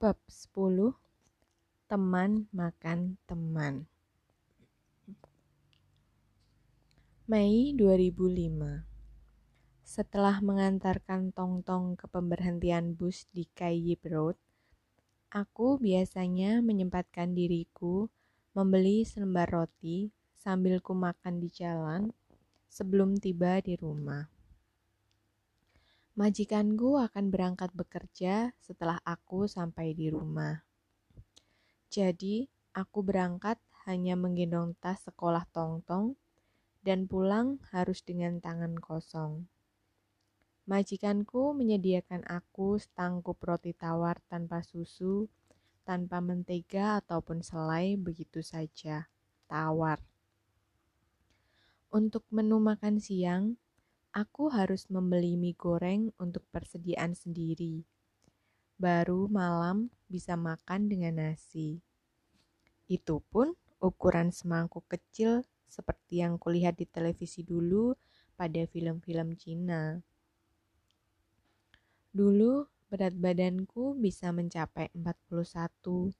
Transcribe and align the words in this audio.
Bab 0.00 0.16
10 0.32 0.96
Teman 1.84 2.48
makan 2.56 3.20
teman 3.28 3.84
Mei 7.28 7.76
2005 7.76 8.80
Setelah 9.84 10.40
mengantarkan 10.40 11.36
Tong-Tong 11.36 12.00
ke 12.00 12.08
pemberhentian 12.08 12.96
bus 12.96 13.28
di 13.28 13.44
Kayyip 13.52 14.00
Road, 14.08 14.40
aku 15.28 15.76
biasanya 15.76 16.64
menyempatkan 16.64 17.36
diriku 17.36 18.08
membeli 18.56 19.04
selembar 19.04 19.52
roti 19.52 20.08
sambil 20.32 20.80
ku 20.80 20.96
makan 20.96 21.44
di 21.44 21.52
jalan 21.52 22.08
sebelum 22.72 23.20
tiba 23.20 23.60
di 23.60 23.76
rumah. 23.76 24.39
Majikanku 26.20 27.00
akan 27.00 27.32
berangkat 27.32 27.72
bekerja 27.72 28.52
setelah 28.60 29.00
aku 29.08 29.48
sampai 29.48 29.96
di 29.96 30.12
rumah. 30.12 30.60
Jadi, 31.88 32.44
aku 32.76 33.00
berangkat 33.00 33.56
hanya 33.88 34.20
menggendong 34.20 34.76
tas 34.84 35.00
sekolah 35.00 35.48
tong-tong 35.48 36.20
dan 36.84 37.08
pulang 37.08 37.56
harus 37.72 38.04
dengan 38.04 38.36
tangan 38.36 38.76
kosong. 38.76 39.48
Majikanku 40.68 41.56
menyediakan 41.56 42.28
aku 42.28 42.76
setangkup 42.76 43.40
roti 43.40 43.72
tawar 43.72 44.20
tanpa 44.28 44.60
susu, 44.60 45.24
tanpa 45.88 46.20
mentega 46.20 47.00
ataupun 47.00 47.40
selai 47.40 47.96
begitu 47.96 48.44
saja. 48.44 49.08
Tawar. 49.48 50.04
Untuk 51.88 52.28
menu 52.28 52.60
makan 52.60 53.00
siang, 53.00 53.56
Aku 54.10 54.50
harus 54.50 54.90
membeli 54.90 55.38
mie 55.38 55.54
goreng 55.54 56.10
untuk 56.18 56.42
persediaan 56.50 57.14
sendiri. 57.14 57.86
Baru 58.74 59.30
malam 59.30 59.94
bisa 60.10 60.34
makan 60.34 60.90
dengan 60.90 61.22
nasi. 61.22 61.78
Itu 62.90 63.22
pun 63.30 63.54
ukuran 63.78 64.34
semangkuk 64.34 64.90
kecil 64.90 65.46
seperti 65.70 66.26
yang 66.26 66.42
kulihat 66.42 66.82
di 66.82 66.90
televisi 66.90 67.46
dulu 67.46 67.94
pada 68.34 68.66
film-film 68.66 69.38
Cina. 69.38 70.02
Dulu 72.10 72.66
berat 72.90 73.14
badanku 73.14 73.94
bisa 73.94 74.34
mencapai 74.34 74.90
41. 74.90 76.10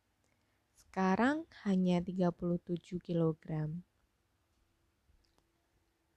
Sekarang 0.78 1.42
hanya 1.66 1.98
37 1.98 3.02
kilogram. 3.02 3.82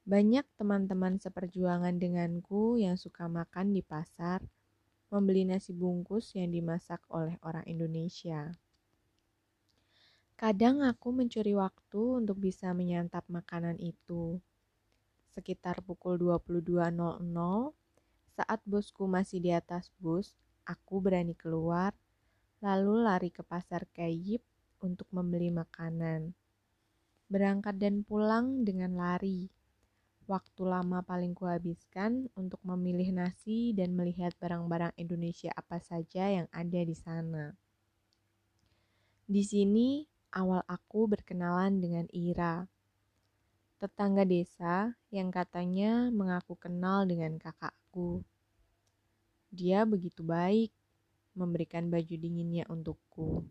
Banyak 0.03 0.43
teman-teman 0.59 1.15
seperjuangan 1.15 1.95
denganku 1.95 2.75
yang 2.75 2.99
suka 2.99 3.31
makan 3.31 3.71
di 3.71 3.79
pasar, 3.79 4.43
membeli 5.07 5.47
nasi 5.47 5.71
bungkus 5.71 6.35
yang 6.35 6.51
dimasak 6.51 6.99
oleh 7.07 7.39
orang 7.39 7.63
Indonesia. 7.63 8.51
Kadang 10.35 10.83
aku 10.83 11.15
mencuri 11.15 11.55
waktu 11.55 12.19
untuk 12.19 12.35
bisa 12.35 12.75
menyantap 12.75 13.23
makanan 13.31 13.79
itu. 13.79 14.43
Sekitar 15.31 15.79
pukul 15.87 16.19
22.00, 16.19 16.83
saat 18.35 18.59
bosku 18.67 19.07
masih 19.07 19.39
di 19.39 19.55
atas 19.55 19.87
bus, 20.03 20.35
aku 20.67 20.99
berani 20.99 21.31
keluar, 21.31 21.95
lalu 22.59 23.07
lari 23.07 23.31
ke 23.31 23.39
pasar 23.39 23.87
Kayip 23.95 24.43
untuk 24.83 25.07
membeli 25.15 25.47
makanan. 25.47 26.35
Berangkat 27.31 27.79
dan 27.79 28.03
pulang 28.03 28.67
dengan 28.67 28.99
lari 28.99 29.62
waktu 30.25 30.63
lama 30.63 31.03
paling 31.03 31.35
kuhabiskan 31.35 32.31
untuk 32.33 32.59
memilih 32.63 33.11
nasi 33.11 33.75
dan 33.75 33.93
melihat 33.93 34.31
barang-barang 34.39 34.95
Indonesia 34.95 35.51
apa 35.53 35.79
saja 35.83 36.31
yang 36.31 36.47
ada 36.51 36.81
di 36.81 36.95
sana. 36.95 37.51
Di 39.23 39.43
sini 39.43 40.03
awal 40.35 40.63
aku 40.67 41.07
berkenalan 41.11 41.79
dengan 41.79 42.05
Ira, 42.11 42.67
tetangga 43.83 44.23
desa 44.23 44.95
yang 45.11 45.27
katanya 45.27 46.07
mengaku 46.07 46.55
kenal 46.55 47.03
dengan 47.03 47.35
kakakku. 47.35 48.23
Dia 49.51 49.83
begitu 49.83 50.23
baik, 50.23 50.71
memberikan 51.35 51.91
baju 51.91 52.15
dinginnya 52.15 52.63
untukku. 52.71 53.43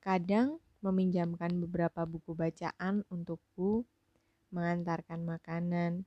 Kadang 0.00 0.58
meminjamkan 0.80 1.52
beberapa 1.60 2.08
buku 2.08 2.32
bacaan 2.32 3.04
untukku 3.12 3.84
mengantarkan 4.50 5.22
makanan. 5.26 6.04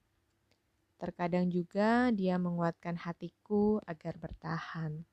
Terkadang 0.99 1.51
juga 1.51 2.13
dia 2.15 2.39
menguatkan 2.39 2.95
hatiku 2.95 3.83
agar 3.83 4.15
bertahan. 4.15 5.03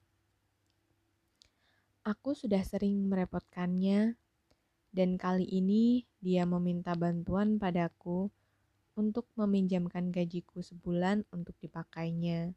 Aku 2.07 2.33
sudah 2.33 2.63
sering 2.63 3.11
merepotkannya, 3.11 4.15
dan 4.91 5.11
kali 5.19 5.47
ini 5.47 6.07
dia 6.19 6.43
meminta 6.47 6.95
bantuan 6.99 7.59
padaku 7.59 8.31
untuk 8.99 9.27
meminjamkan 9.39 10.11
gajiku 10.11 10.61
sebulan 10.61 11.23
untuk 11.31 11.55
dipakainya. 11.63 12.53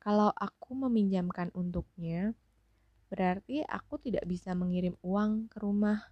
Kalau 0.00 0.32
aku 0.32 0.72
meminjamkan 0.88 1.52
untuknya, 1.52 2.32
berarti 3.12 3.60
aku 3.68 4.00
tidak 4.00 4.24
bisa 4.24 4.56
mengirim 4.56 4.96
uang 5.04 5.52
ke 5.52 5.60
rumah. 5.60 6.08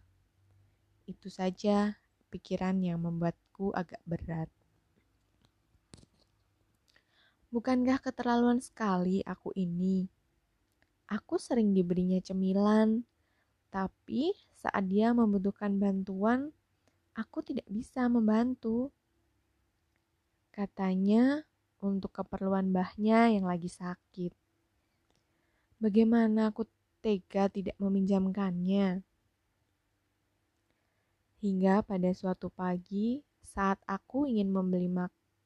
Itu 1.09 1.33
saja 1.33 1.97
pikiran 2.29 2.77
yang 2.81 3.01
membuatku 3.01 3.73
agak 3.73 4.01
berat. 4.05 4.49
Bukankah 7.49 7.97
keterlaluan 8.05 8.61
sekali 8.61 9.25
aku 9.25 9.57
ini? 9.57 10.05
Aku 11.09 11.41
sering 11.41 11.73
diberinya 11.73 12.21
cemilan, 12.21 13.01
tapi 13.73 14.37
saat 14.53 14.85
dia 14.85 15.17
membutuhkan 15.17 15.81
bantuan, 15.81 16.53
aku 17.17 17.41
tidak 17.41 17.65
bisa 17.65 18.05
membantu. 18.13 18.93
Katanya 20.53 21.49
untuk 21.81 22.13
keperluan 22.13 22.69
mbahnya 22.69 23.33
yang 23.33 23.49
lagi 23.49 23.73
sakit. 23.73 24.37
Bagaimana 25.81 26.53
aku 26.53 26.69
tega 27.01 27.49
tidak 27.49 27.81
meminjamkannya? 27.81 29.08
Hingga 31.39 31.87
pada 31.87 32.11
suatu 32.11 32.51
pagi, 32.51 33.23
saat 33.47 33.79
aku 33.87 34.27
ingin 34.27 34.51
membeli, 34.51 34.91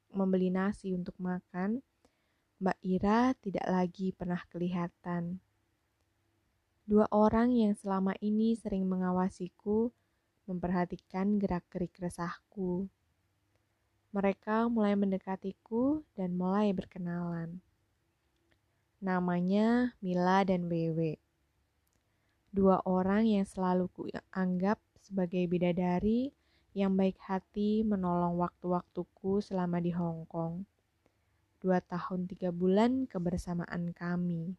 membeli 0.09 0.49
nasi 0.49 0.89
untuk 0.97 1.13
makan, 1.21 1.85
Mbak 2.57 2.79
Ira 2.81 3.37
tidak 3.37 3.67
lagi 3.69 4.09
pernah 4.09 4.41
kelihatan. 4.49 5.37
Dua 6.89 7.05
orang 7.13 7.53
yang 7.53 7.77
selama 7.77 8.17
ini 8.25 8.57
sering 8.57 8.89
mengawasiku 8.89 9.93
memperhatikan 10.49 11.37
gerak-gerik 11.37 11.93
resahku. 12.01 12.89
Mereka 14.17 14.73
mulai 14.73 14.97
mendekatiku 14.97 16.01
dan 16.17 16.33
mulai 16.33 16.73
berkenalan. 16.73 17.61
Namanya 18.97 19.93
Mila 20.01 20.41
dan 20.41 20.65
Wewe. 20.65 21.21
Dua 22.49 22.81
orang 22.85 23.29
yang 23.29 23.45
selalu 23.45 23.89
kuanggap 23.93 24.81
sebagai 25.03 25.43
bidadari 25.51 26.31
yang 26.71 26.95
baik 26.95 27.19
hati 27.19 27.83
menolong 27.83 28.39
waktu-waktuku 28.39 29.43
selama 29.43 29.83
di 29.83 29.91
Hong 29.91 30.23
Kong. 30.31 30.63
Dua 31.59 31.83
tahun 31.83 32.25
tiga 32.31 32.55
bulan 32.55 33.05
kebersamaan 33.05 33.91
kami. 33.91 34.55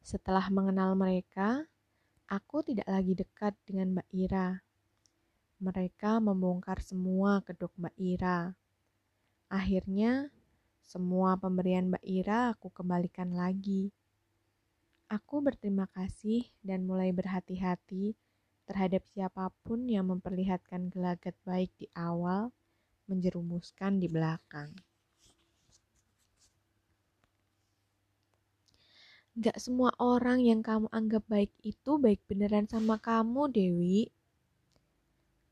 Setelah 0.00 0.48
mengenal 0.48 0.96
mereka, 0.96 1.68
aku 2.30 2.64
tidak 2.64 2.88
lagi 2.88 3.12
dekat 3.12 3.52
dengan 3.68 3.98
Mbak 3.98 4.08
Ira. 4.14 4.48
Mereka 5.60 6.22
membongkar 6.22 6.80
semua 6.80 7.44
kedok 7.44 7.74
Mbak 7.76 7.96
Ira. 7.98 8.56
Akhirnya, 9.52 10.32
semua 10.80 11.36
pemberian 11.36 11.92
Mbak 11.92 12.04
Ira 12.08 12.56
aku 12.56 12.72
kembalikan 12.72 13.36
lagi. 13.36 13.92
Aku 15.08 15.40
berterima 15.40 15.88
kasih 15.96 16.44
dan 16.60 16.84
mulai 16.84 17.16
berhati-hati 17.16 18.12
terhadap 18.68 19.00
siapa 19.08 19.48
pun 19.64 19.88
yang 19.88 20.12
memperlihatkan 20.12 20.92
gelagat 20.92 21.32
baik 21.48 21.72
di 21.80 21.88
awal, 21.96 22.52
menjerumuskan 23.08 24.04
di 24.04 24.04
belakang. 24.04 24.76
Gak 29.40 29.56
semua 29.56 29.96
orang 29.96 30.44
yang 30.44 30.60
kamu 30.60 30.92
anggap 30.92 31.24
baik 31.24 31.56
itu 31.64 31.96
baik 31.96 32.20
beneran 32.28 32.68
sama 32.68 33.00
kamu, 33.00 33.48
Dewi. 33.48 34.12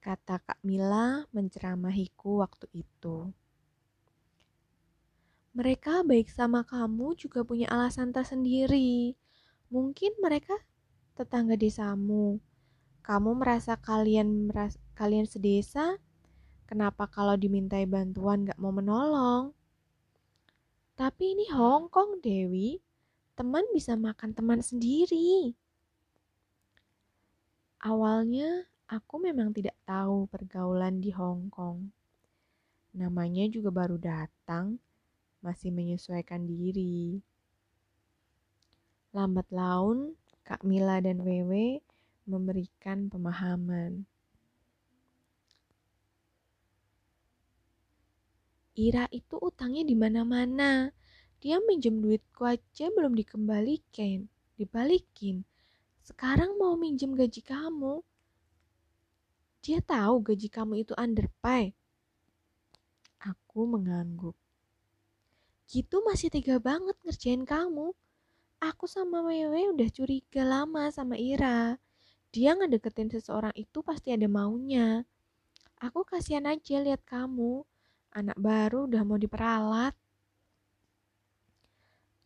Kata 0.04 0.36
Kak 0.36 0.60
Mila 0.68 1.24
menceramahiku 1.32 2.44
waktu 2.44 2.68
itu. 2.76 3.32
Mereka 5.56 6.04
baik 6.04 6.28
sama 6.28 6.60
kamu 6.60 7.16
juga 7.16 7.40
punya 7.40 7.72
alasan 7.72 8.12
tersendiri 8.12 9.16
Mungkin 9.66 10.14
mereka 10.22 10.54
tetangga 11.18 11.58
desamu. 11.58 12.38
Kamu 13.02 13.38
merasa 13.38 13.74
kalian 13.78 14.50
merasa, 14.50 14.78
kalian 14.94 15.26
sedesa? 15.26 15.98
Kenapa 16.66 17.06
kalau 17.06 17.38
dimintai 17.38 17.86
bantuan 17.86 18.46
gak 18.46 18.58
mau 18.58 18.74
menolong? 18.74 19.54
Tapi 20.98 21.38
ini 21.38 21.46
Hong 21.54 21.86
Kong, 21.92 22.18
Dewi. 22.18 22.82
Teman 23.36 23.68
bisa 23.70 23.94
makan 23.94 24.32
teman 24.32 24.64
sendiri. 24.64 25.54
Awalnya 27.84 28.66
aku 28.90 29.20
memang 29.20 29.52
tidak 29.54 29.76
tahu 29.86 30.26
pergaulan 30.26 30.98
di 30.98 31.14
Hong 31.14 31.52
Kong. 31.52 31.92
Namanya 32.96 33.44
juga 33.52 33.68
baru 33.68 34.00
datang, 34.00 34.80
masih 35.44 35.68
menyesuaikan 35.68 36.48
diri. 36.48 37.20
Lambat 39.16 39.48
laun, 39.48 40.12
Kak 40.44 40.60
Mila 40.60 41.00
dan 41.00 41.24
Wewe 41.24 41.80
memberikan 42.28 43.08
pemahaman. 43.08 44.04
Ira 48.76 49.08
itu 49.08 49.40
utangnya 49.40 49.88
di 49.88 49.96
mana-mana. 49.96 50.92
Dia 51.40 51.64
minjem 51.64 51.96
duitku 52.04 52.44
aja 52.44 52.92
belum 52.92 53.16
dikembalikan, 53.16 54.28
dibalikin. 54.60 55.48
Sekarang 56.04 56.60
mau 56.60 56.76
minjem 56.76 57.16
gaji 57.16 57.40
kamu. 57.40 58.04
Dia 59.64 59.80
tahu 59.80 60.28
gaji 60.28 60.48
kamu 60.52 60.84
itu 60.84 60.92
underpay. 60.92 61.72
Aku 63.24 63.64
mengangguk. 63.64 64.36
Gitu 65.72 66.04
masih 66.04 66.28
tega 66.28 66.60
banget 66.60 67.00
ngerjain 67.00 67.48
kamu. 67.48 67.96
Aku 68.56 68.88
sama 68.88 69.20
Wewe 69.20 69.68
udah 69.68 69.88
curiga 69.92 70.40
lama 70.40 70.88
sama 70.88 71.20
Ira. 71.20 71.76
Dia 72.32 72.56
ngedeketin 72.56 73.12
seseorang 73.12 73.52
itu 73.52 73.84
pasti 73.84 74.16
ada 74.16 74.24
maunya. 74.24 75.04
Aku 75.76 76.08
kasihan 76.08 76.48
aja 76.48 76.80
lihat 76.80 77.04
kamu. 77.04 77.68
Anak 78.16 78.40
baru 78.40 78.88
udah 78.88 79.04
mau 79.04 79.20
diperalat. 79.20 79.92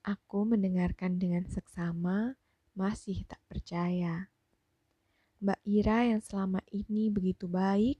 Aku 0.06 0.46
mendengarkan 0.46 1.18
dengan 1.18 1.50
seksama, 1.50 2.38
masih 2.78 3.26
tak 3.26 3.42
percaya. 3.50 4.30
Mbak 5.42 5.60
Ira 5.66 6.14
yang 6.14 6.22
selama 6.22 6.62
ini 6.70 7.10
begitu 7.10 7.50
baik, 7.50 7.98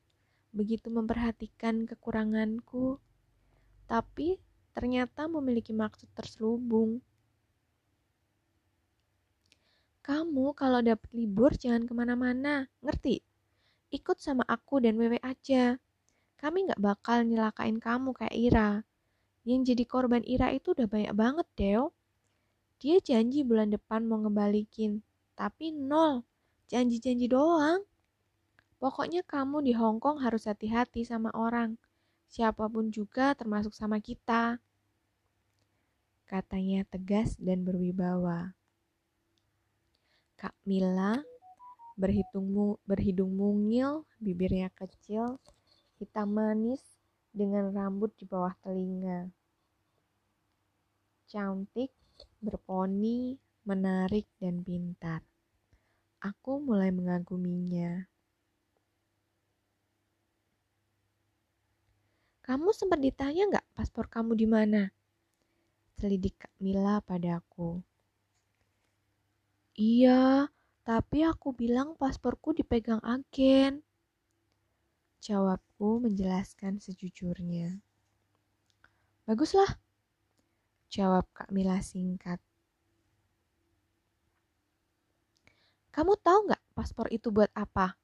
begitu 0.55 0.87
memperhatikan 0.87 1.83
kekuranganku, 1.83 3.03
tapi 3.91 4.39
ternyata 4.71 5.27
memiliki 5.27 5.75
maksud 5.75 6.07
terselubung. 6.15 7.03
Kamu 10.11 10.59
kalau 10.59 10.83
dapat 10.83 11.07
libur 11.15 11.55
jangan 11.55 11.87
ke 11.87 11.95
mana-mana, 11.95 12.67
ngerti? 12.83 13.23
Ikut 13.95 14.19
sama 14.19 14.43
aku 14.51 14.83
dan 14.83 14.99
Wewe 14.99 15.23
aja. 15.23 15.79
Kami 16.35 16.67
gak 16.67 16.83
bakal 16.83 17.23
nyelakain 17.23 17.79
kamu 17.79 18.11
kayak 18.19 18.35
Ira. 18.35 18.71
Yang 19.47 19.71
jadi 19.71 19.85
korban 19.87 20.27
Ira 20.27 20.51
itu 20.51 20.75
udah 20.75 20.91
banyak 20.91 21.15
banget, 21.15 21.47
Deo. 21.55 21.95
Dia 22.83 22.99
janji 22.99 23.47
bulan 23.47 23.71
depan 23.71 24.03
mau 24.03 24.19
ngebalikin, 24.19 24.99
tapi 25.39 25.71
nol. 25.71 26.27
Janji-janji 26.67 27.31
doang. 27.31 27.87
Pokoknya 28.83 29.23
kamu 29.23 29.63
di 29.63 29.79
Hong 29.79 30.03
Kong 30.03 30.27
harus 30.27 30.51
hati-hati 30.51 31.07
sama 31.07 31.31
orang 31.39 31.79
siapa 32.27 32.67
pun 32.67 32.91
juga 32.91 33.35
termasuk 33.39 33.75
sama 33.75 34.03
kita. 34.03 34.59
Katanya 36.27 36.83
tegas 36.87 37.39
dan 37.39 37.63
berwibawa. 37.63 38.59
Kak 40.41 40.57
Mila 40.65 41.21
berhitung, 42.01 42.81
berhidung 42.89 43.37
mungil, 43.37 44.09
bibirnya 44.17 44.73
kecil, 44.73 45.37
hitam 46.01 46.33
manis 46.33 46.81
dengan 47.29 47.69
rambut 47.77 48.09
di 48.17 48.25
bawah 48.25 48.57
telinga. 48.65 49.29
Cantik, 51.29 51.93
berponi, 52.41 53.37
menarik, 53.69 54.25
dan 54.41 54.65
pintar. 54.65 55.21
Aku 56.25 56.57
mulai 56.65 56.89
mengaguminya. 56.89 58.09
Kamu 62.41 62.73
sempat 62.73 62.99
ditanya 62.99 63.45
nggak 63.47 63.67
paspor 63.77 64.09
kamu 64.09 64.33
di 64.35 64.49
mana? 64.49 64.89
Selidik 66.01 66.41
Kak 66.41 66.55
Mila 66.65 67.05
padaku. 67.05 67.85
Iya, 69.81 70.53
tapi 70.85 71.25
aku 71.25 71.57
bilang 71.57 71.97
pasporku 71.97 72.53
dipegang 72.53 73.01
agen. 73.01 73.81
Jawabku 75.25 76.05
menjelaskan 76.05 76.77
sejujurnya. 76.85 77.81
Baguslah, 79.25 79.81
jawab 80.93 81.25
Kak 81.33 81.49
Mila 81.49 81.81
singkat. 81.81 82.37
Kamu 85.97 86.13
tahu 86.21 86.53
nggak 86.53 86.65
paspor 86.77 87.09
itu 87.09 87.33
buat 87.33 87.49
apa? 87.57 87.97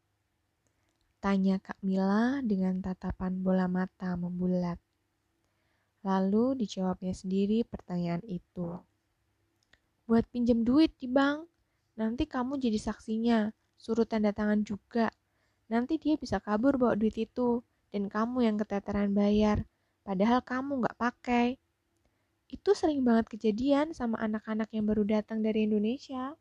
Tanya 1.20 1.60
Kak 1.60 1.76
Mila 1.84 2.40
dengan 2.40 2.80
tatapan 2.80 3.44
bola 3.44 3.68
mata 3.68 4.16
membulat. 4.16 4.80
Lalu 6.08 6.56
dijawabnya 6.56 7.12
sendiri 7.12 7.68
pertanyaan 7.68 8.24
itu. 8.24 8.80
Buat 10.08 10.24
pinjam 10.32 10.64
duit 10.64 10.96
di 10.96 11.10
bank, 11.10 11.55
nanti 11.96 12.28
kamu 12.28 12.60
jadi 12.60 12.78
saksinya, 12.78 13.50
suruh 13.80 14.06
tanda 14.06 14.30
tangan 14.30 14.62
juga. 14.62 15.10
Nanti 15.72 15.98
dia 15.98 16.14
bisa 16.14 16.38
kabur 16.38 16.78
bawa 16.78 16.94
duit 16.94 17.16
itu, 17.18 17.64
dan 17.90 18.06
kamu 18.06 18.46
yang 18.46 18.56
keteteran 18.60 19.16
bayar, 19.16 19.66
padahal 20.06 20.44
kamu 20.44 20.84
nggak 20.84 20.96
pakai. 21.00 21.56
Itu 22.46 22.76
sering 22.78 23.02
banget 23.02 23.32
kejadian 23.34 23.90
sama 23.96 24.22
anak-anak 24.22 24.70
yang 24.70 24.86
baru 24.86 25.02
datang 25.02 25.42
dari 25.42 25.66
Indonesia. 25.66 26.38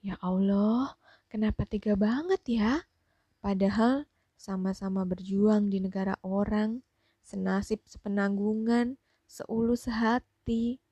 Ya 0.00 0.16
Allah, 0.22 0.94
Kenapa 1.30 1.62
tega 1.62 1.94
banget 1.94 2.42
ya? 2.58 2.90
Padahal 3.38 4.02
sama-sama 4.34 5.06
berjuang 5.06 5.70
di 5.70 5.78
negara 5.78 6.18
orang, 6.26 6.82
senasib 7.22 7.86
sepenanggungan, 7.86 8.98
seulu 9.30 9.78
sehati. 9.78 10.82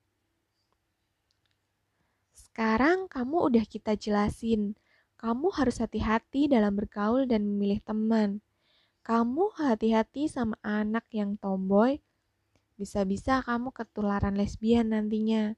Sekarang 2.59 3.07
kamu 3.07 3.55
udah 3.55 3.63
kita 3.63 3.95
jelasin, 3.95 4.75
kamu 5.15 5.47
harus 5.55 5.79
hati-hati 5.79 6.51
dalam 6.51 6.75
bergaul 6.75 7.23
dan 7.23 7.47
memilih 7.47 7.79
teman. 7.79 8.43
Kamu 8.99 9.55
hati-hati 9.55 10.27
sama 10.27 10.59
anak 10.59 11.07
yang 11.15 11.39
tomboy, 11.39 12.03
bisa-bisa 12.75 13.39
kamu 13.47 13.71
ketularan 13.71 14.35
lesbian 14.35 14.91
nantinya. 14.91 15.55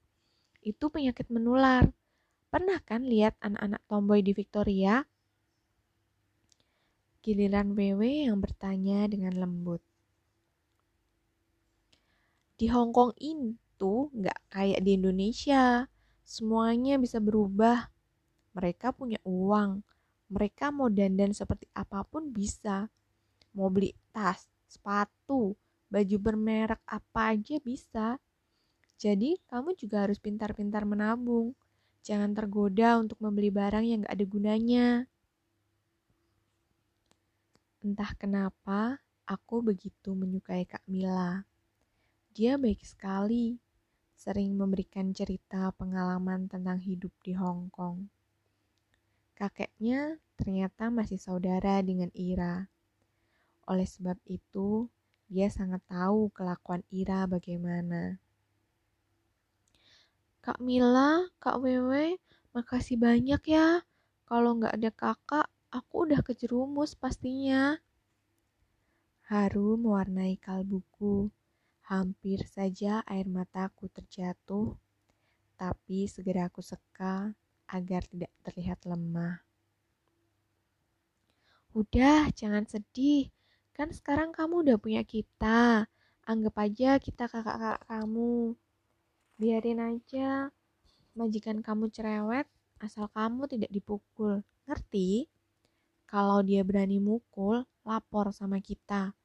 Itu 0.62 0.94
penyakit 0.94 1.26
menular. 1.34 1.90
Pernah 2.54 2.78
kan 2.86 3.02
lihat 3.02 3.34
anak-anak 3.42 3.82
tomboy 3.90 4.22
di 4.22 4.38
Victoria? 4.38 5.02
Giliran 7.26 7.74
Wewe 7.74 8.30
yang 8.30 8.38
bertanya 8.38 9.10
dengan 9.10 9.42
lembut. 9.42 9.82
Di 12.62 12.70
Hong 12.70 12.94
Kong 12.94 13.18
itu 13.18 14.14
nggak 14.14 14.54
kayak 14.54 14.86
di 14.86 15.02
Indonesia. 15.02 15.90
Semuanya 16.32 16.96
bisa 16.96 17.20
berubah. 17.20 17.92
Mereka 18.56 18.96
punya 18.96 19.20
uang. 19.28 19.84
Mereka 20.32 20.72
mau 20.72 20.88
dandan 20.88 21.36
seperti 21.36 21.68
apa 21.76 22.08
pun 22.08 22.32
bisa. 22.32 22.88
Mau 23.52 23.68
beli 23.68 23.92
tas, 24.16 24.48
sepatu, 24.64 25.60
baju 25.92 26.18
bermerek 26.24 26.80
apa 26.88 27.36
aja 27.36 27.60
bisa. 27.60 28.16
Jadi 28.96 29.36
kamu 29.52 29.76
juga 29.76 30.08
harus 30.08 30.24
pintar-pintar 30.24 30.88
menabung 30.88 31.52
Jangan 32.02 32.34
tergoda 32.34 32.98
untuk 32.98 33.22
membeli 33.22 33.54
barang 33.54 33.86
yang 33.86 34.02
gak 34.02 34.18
ada 34.18 34.26
gunanya. 34.26 34.88
Entah 37.86 38.12
kenapa, 38.18 38.98
aku 39.30 39.62
begitu 39.62 40.18
menyukai 40.18 40.66
Kak 40.66 40.82
Mila. 40.90 41.46
Dia 42.34 42.58
baik 42.58 42.82
sekali, 42.82 43.62
sering 44.22 44.54
memberikan 44.54 45.10
cerita 45.18 45.74
pengalaman 45.74 46.46
tentang 46.46 46.78
hidup 46.78 47.10
di 47.26 47.34
Hong 47.34 47.74
Kong. 47.74 48.06
Kakeknya 49.34 50.22
ternyata 50.38 50.94
masih 50.94 51.18
saudara 51.18 51.82
dengan 51.82 52.14
Ira. 52.14 52.70
Oleh 53.66 53.90
sebab 53.90 54.22
itu, 54.30 54.86
dia 55.26 55.50
sangat 55.50 55.82
tahu 55.90 56.30
kelakuan 56.38 56.86
Ira 56.94 57.26
bagaimana. 57.26 58.22
Kak 60.46 60.62
Mila, 60.62 61.26
Kak 61.42 61.58
Wewe, 61.58 62.22
makasih 62.54 63.02
banyak 63.02 63.42
ya. 63.50 63.82
Kalau 64.30 64.54
nggak 64.54 64.78
ada 64.78 64.92
kakak, 64.94 65.48
aku 65.74 66.06
udah 66.06 66.22
kejerumus 66.22 66.94
pastinya. 66.94 67.74
Haru 69.26 69.82
mewarnai 69.82 70.38
kalbuku. 70.38 71.34
Hampir 71.90 72.46
saja 72.46 73.02
air 73.10 73.26
mataku 73.26 73.90
terjatuh, 73.90 74.78
tapi 75.56 76.06
segera 76.06 76.50
aku 76.52 76.62
seka 76.62 77.34
agar 77.72 78.04
tidak 78.10 78.32
terlihat 78.44 78.84
lemah. 78.86 79.42
Udah, 81.72 82.28
jangan 82.36 82.68
sedih. 82.68 83.32
Kan 83.72 83.96
sekarang 83.96 84.36
kamu 84.36 84.68
udah 84.68 84.78
punya 84.78 85.08
kita. 85.08 85.88
Anggap 86.28 86.56
aja 86.60 87.00
kita 87.00 87.32
kakak-kakak 87.32 87.80
kamu. 87.88 88.60
Biarin 89.40 89.80
aja 89.80 90.52
majikan 91.16 91.60
kamu 91.60 91.92
cerewet 91.92 92.48
asal 92.82 93.08
kamu 93.14 93.48
tidak 93.48 93.72
dipukul. 93.72 94.44
Ngerti? 94.68 95.30
Kalau 96.12 96.44
dia 96.44 96.66
berani 96.68 97.00
mukul, 97.00 97.64
lapor 97.88 98.36
sama 98.36 98.60
kita. 98.60 99.16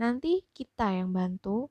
Nanti 0.00 0.40
kita 0.56 0.96
yang 0.96 1.12
bantu. 1.12 1.68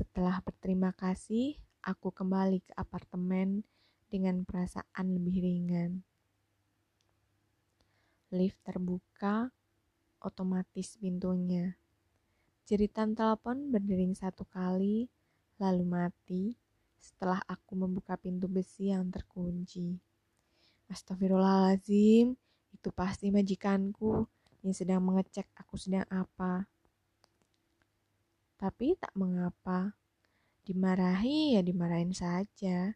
Setelah 0.00 0.40
berterima 0.40 0.96
kasih, 0.96 1.60
aku 1.84 2.08
kembali 2.08 2.64
ke 2.64 2.72
apartemen 2.72 3.68
dengan 4.08 4.48
perasaan 4.48 5.12
lebih 5.12 5.44
ringan. 5.44 6.00
Lift 8.32 8.56
terbuka, 8.64 9.52
otomatis 10.24 10.96
pintunya. 10.96 11.76
Jeritan 12.64 13.12
telepon 13.12 13.68
berdering 13.68 14.16
satu 14.16 14.48
kali, 14.48 15.04
lalu 15.60 15.84
mati 15.84 16.56
setelah 16.96 17.44
aku 17.44 17.76
membuka 17.76 18.16
pintu 18.16 18.48
besi 18.48 18.88
yang 18.96 19.12
terkunci. 19.12 20.00
Astagfirullahaladzim, 20.88 22.32
itu 22.72 22.88
pasti 22.96 23.28
majikanku 23.28 24.24
yang 24.64 24.72
sedang 24.72 25.04
mengecek 25.04 25.44
aku 25.60 25.76
sedang 25.76 26.08
apa. 26.08 26.64
Tapi 28.60 28.92
tak 29.00 29.16
mengapa, 29.16 29.96
dimarahi 30.68 31.56
ya 31.56 31.64
dimarahin 31.64 32.12
saja. 32.12 32.92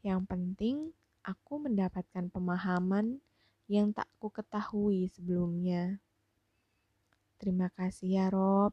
Yang 0.00 0.20
penting 0.24 0.76
aku 1.20 1.60
mendapatkan 1.60 2.32
pemahaman 2.32 3.20
yang 3.68 3.92
tak 3.92 4.08
ku 4.16 4.32
ketahui 4.32 5.12
sebelumnya. 5.12 6.00
Terima 7.36 7.68
kasih 7.68 8.08
ya 8.08 8.26
Rob, 8.32 8.72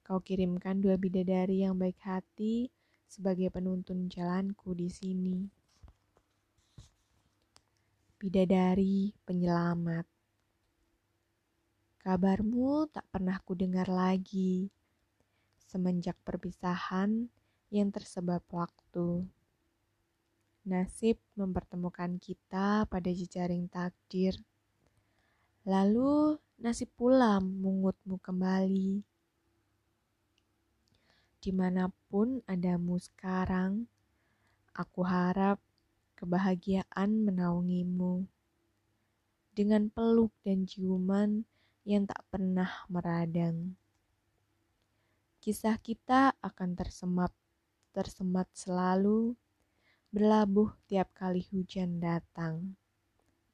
kau 0.00 0.24
kirimkan 0.24 0.80
dua 0.80 0.96
bidadari 0.96 1.68
yang 1.68 1.76
baik 1.76 2.00
hati 2.00 2.72
sebagai 3.04 3.52
penuntun 3.52 4.08
jalanku 4.08 4.72
di 4.72 4.88
sini. 4.88 5.52
Bidadari 8.16 9.12
penyelamat. 9.28 10.08
Kabarmu 12.00 12.88
tak 12.88 13.04
pernah 13.12 13.36
ku 13.44 13.52
dengar 13.52 13.92
lagi 13.92 14.72
semenjak 15.72 16.20
perpisahan 16.20 17.32
yang 17.72 17.88
tersebab 17.88 18.44
waktu. 18.52 19.24
Nasib 20.68 21.16
mempertemukan 21.32 22.20
kita 22.20 22.84
pada 22.84 23.08
jejaring 23.08 23.72
takdir. 23.72 24.36
Lalu 25.64 26.36
nasib 26.60 26.92
pula 26.92 27.40
mengutmu 27.40 28.20
kembali. 28.20 29.00
Di 31.40 31.50
mana 31.56 31.88
pun 32.12 32.44
adamu 32.44 33.00
sekarang, 33.00 33.88
aku 34.76 35.00
harap 35.08 35.56
kebahagiaan 36.20 37.24
menaungimu. 37.24 38.28
Dengan 39.56 39.88
peluk 39.88 40.36
dan 40.44 40.68
ciuman 40.68 41.48
yang 41.88 42.04
tak 42.04 42.22
pernah 42.28 42.86
meradang. 42.92 43.74
Kisah 45.42 45.74
kita 45.74 46.38
akan 46.38 46.78
tersemat, 46.78 47.34
tersemat 47.90 48.46
selalu 48.54 49.34
berlabuh 50.14 50.70
tiap 50.86 51.10
kali 51.18 51.42
hujan 51.50 51.98
datang 51.98 52.78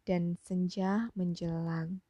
dan 0.05 0.37
senja 0.45 1.09
menjelang. 1.17 2.05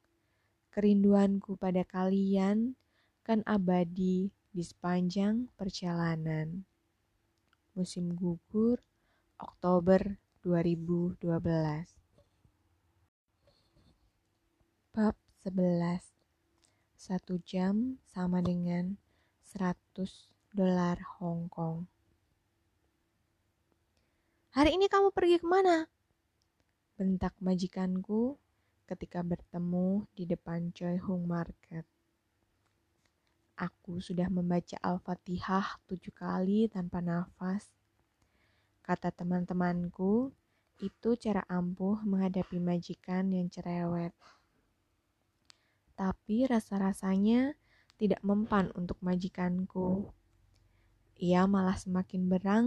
Kerinduanku 0.74 1.54
pada 1.54 1.86
kalian 1.86 2.74
kan 3.22 3.46
abadi 3.46 4.34
di 4.50 4.62
sepanjang 4.66 5.46
perjalanan. 5.54 6.66
Musim 7.78 8.18
gugur 8.18 8.82
Oktober 9.38 10.18
2012. 10.42 11.22
Bab 14.90 15.14
11. 15.46 16.02
Satu 16.98 17.38
jam 17.46 18.02
sama 18.10 18.42
dengan 18.42 18.98
100 19.58 19.74
dolar 20.54 21.02
Hong 21.18 21.50
Kong. 21.50 21.82
Hari 24.54 24.78
ini 24.78 24.86
kamu 24.86 25.10
pergi 25.10 25.42
ke 25.42 25.46
mana? 25.50 25.82
Bentak 26.94 27.34
majikanku 27.42 28.38
ketika 28.86 29.18
bertemu 29.26 30.06
di 30.14 30.30
depan 30.30 30.70
Choi 30.70 31.02
Hung 31.02 31.26
Market. 31.26 31.82
Aku 33.58 33.98
sudah 33.98 34.30
membaca 34.30 34.78
Al-Fatihah 34.78 35.82
tujuh 35.90 36.14
kali 36.14 36.70
tanpa 36.70 37.02
nafas. 37.02 37.66
Kata 38.86 39.10
teman-temanku, 39.10 40.30
itu 40.78 41.10
cara 41.18 41.42
ampuh 41.50 41.98
menghadapi 42.06 42.62
majikan 42.62 43.26
yang 43.34 43.50
cerewet. 43.50 44.14
Tapi 45.98 46.46
rasa-rasanya 46.46 47.57
tidak 47.98 48.22
mempan 48.22 48.70
untuk 48.78 48.96
majikanku. 49.02 50.06
Ia 51.18 51.50
malah 51.50 51.74
semakin 51.74 52.30
berang 52.30 52.66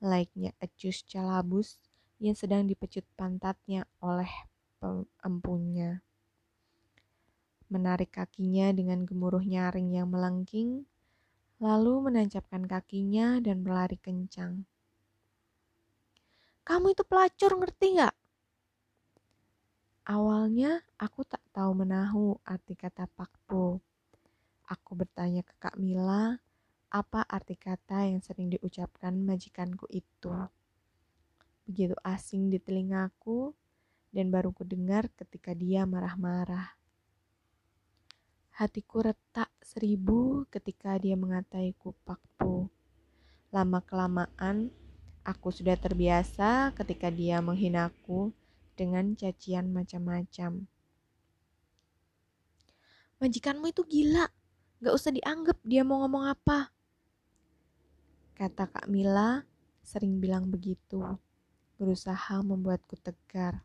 Laiknya 0.00 0.56
Ecus 0.58 1.04
Calabus 1.04 1.76
yang 2.18 2.34
sedang 2.34 2.64
dipecut 2.66 3.04
pantatnya 3.14 3.84
oleh 4.00 4.32
empunya. 5.22 6.00
Menarik 7.70 8.16
kakinya 8.16 8.72
dengan 8.74 9.04
gemuruh 9.06 9.44
nyaring 9.44 9.94
yang 9.94 10.10
melengking, 10.10 10.88
lalu 11.62 12.10
menancapkan 12.10 12.66
kakinya 12.66 13.38
dan 13.38 13.62
berlari 13.62 14.00
kencang. 14.00 14.66
Kamu 16.66 16.94
itu 16.94 17.02
pelacur, 17.06 17.58
ngerti 17.58 17.86
nggak? 18.00 18.14
Awalnya 20.02 20.82
aku 20.98 21.22
tak 21.22 21.42
tahu 21.54 21.78
menahu 21.78 22.34
arti 22.42 22.74
kata 22.74 23.06
pakpo. 23.06 23.78
Aku 24.72 24.96
bertanya 24.96 25.44
ke 25.44 25.52
Kak 25.60 25.76
Mila, 25.76 26.40
apa 26.88 27.20
arti 27.28 27.60
kata 27.60 28.08
yang 28.08 28.24
sering 28.24 28.48
diucapkan 28.48 29.12
majikanku 29.12 29.84
itu. 29.92 30.32
Begitu 31.68 31.92
asing 32.00 32.48
di 32.48 32.56
telingaku 32.56 33.52
dan 34.16 34.32
baru 34.32 34.48
ku 34.56 34.64
dengar 34.64 35.12
ketika 35.12 35.52
dia 35.52 35.84
marah-marah. 35.84 36.72
Hatiku 38.56 39.12
retak 39.12 39.52
seribu 39.60 40.48
ketika 40.48 40.96
dia 40.96 41.20
mengataiku 41.20 41.92
pakpu. 42.08 42.72
Lama-kelamaan, 43.52 44.72
aku 45.20 45.52
sudah 45.52 45.76
terbiasa 45.76 46.72
ketika 46.72 47.12
dia 47.12 47.44
menghinaku 47.44 48.32
dengan 48.72 49.12
cacian 49.20 49.68
macam-macam. 49.68 50.64
Majikanmu 53.20 53.68
itu 53.68 53.84
gila, 53.84 54.32
gak 54.82 54.94
usah 54.98 55.14
dianggap 55.14 55.62
dia 55.62 55.86
mau 55.86 56.02
ngomong 56.02 56.26
apa. 56.26 56.74
Kata 58.34 58.66
Kak 58.66 58.90
Mila 58.90 59.46
sering 59.86 60.18
bilang 60.18 60.50
begitu, 60.50 60.98
berusaha 61.78 62.42
membuatku 62.42 62.98
tegar. 62.98 63.62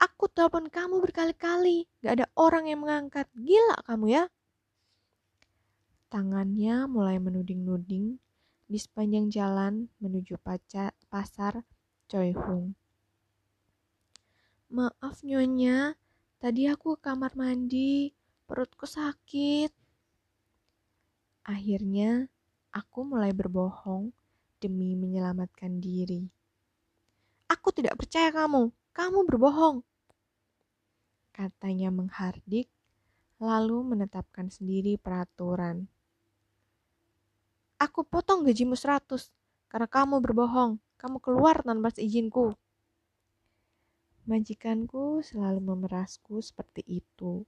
Aku 0.00 0.32
telepon 0.32 0.72
kamu 0.72 1.04
berkali-kali, 1.04 1.84
gak 2.00 2.24
ada 2.24 2.26
orang 2.40 2.72
yang 2.72 2.80
mengangkat. 2.80 3.28
Gila 3.36 3.84
kamu 3.84 4.16
ya. 4.16 4.24
Tangannya 6.08 6.88
mulai 6.88 7.20
menuding-nuding 7.20 8.16
di 8.64 8.78
sepanjang 8.80 9.28
jalan 9.28 9.92
menuju 10.00 10.40
paca, 10.40 10.92
pasar 11.12 11.68
Choi 12.08 12.32
Hung. 12.32 12.72
Maaf 14.72 15.20
nyonya, 15.20 16.00
tadi 16.40 16.66
aku 16.66 16.96
ke 16.96 17.06
kamar 17.06 17.36
mandi, 17.36 18.10
perutku 18.54 18.86
sakit. 18.86 19.74
Akhirnya, 21.42 22.30
aku 22.70 23.02
mulai 23.02 23.34
berbohong 23.34 24.14
demi 24.62 24.94
menyelamatkan 24.94 25.82
diri. 25.82 26.22
Aku 27.50 27.74
tidak 27.74 27.98
percaya 27.98 28.30
kamu, 28.30 28.70
kamu 28.94 29.26
berbohong. 29.26 29.82
Katanya 31.34 31.90
menghardik, 31.90 32.70
lalu 33.42 33.82
menetapkan 33.82 34.46
sendiri 34.54 35.02
peraturan. 35.02 35.90
Aku 37.82 38.06
potong 38.06 38.46
gajimu 38.46 38.78
seratus 38.78 39.34
karena 39.66 39.90
kamu 39.90 40.22
berbohong. 40.22 40.78
Kamu 40.94 41.18
keluar 41.18 41.58
tanpa 41.66 41.90
seizinku. 41.90 42.54
Majikanku 44.30 45.26
selalu 45.26 45.58
memerasku 45.58 46.38
seperti 46.38 46.86
itu. 46.86 47.42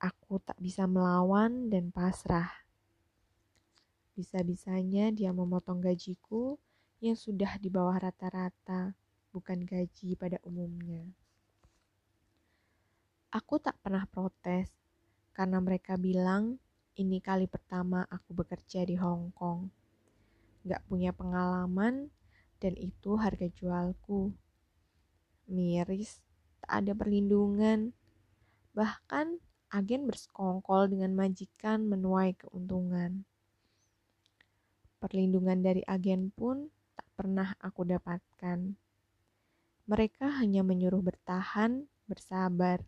Aku 0.00 0.42
tak 0.42 0.58
bisa 0.58 0.86
melawan 0.88 1.68
dan 1.70 1.94
pasrah. 1.94 2.50
Bisa-bisanya 4.14 5.10
dia 5.10 5.34
memotong 5.34 5.82
gajiku 5.82 6.58
yang 7.02 7.18
sudah 7.18 7.58
di 7.58 7.68
bawah 7.68 7.98
rata-rata, 7.98 8.94
bukan 9.34 9.66
gaji 9.66 10.14
pada 10.14 10.38
umumnya. 10.46 11.04
Aku 13.34 13.58
tak 13.58 13.74
pernah 13.82 14.06
protes 14.06 14.70
karena 15.34 15.58
mereka 15.58 15.98
bilang 15.98 16.62
ini 16.94 17.18
kali 17.18 17.50
pertama 17.50 18.06
aku 18.06 18.30
bekerja 18.38 18.86
di 18.86 18.94
Hong 18.94 19.34
Kong. 19.34 19.66
gak 20.64 20.80
punya 20.88 21.12
pengalaman, 21.12 22.08
dan 22.62 22.72
itu 22.80 23.20
harga 23.20 23.44
jualku. 23.52 24.32
Miris, 25.44 26.24
tak 26.64 26.80
ada 26.80 26.96
perlindungan. 26.96 27.92
Bahkan 28.72 29.42
agen 29.74 30.06
bersekongkol 30.06 30.86
dengan 30.86 31.18
majikan 31.18 31.90
menuai 31.90 32.38
keuntungan. 32.38 33.26
Perlindungan 35.02 35.58
dari 35.66 35.82
agen 35.82 36.30
pun 36.30 36.70
tak 36.94 37.10
pernah 37.18 37.58
aku 37.58 37.82
dapatkan. 37.82 38.78
Mereka 39.90 40.38
hanya 40.38 40.62
menyuruh 40.62 41.02
bertahan, 41.02 41.90
bersabar. 42.06 42.86